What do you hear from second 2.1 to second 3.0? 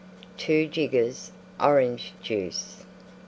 Juice.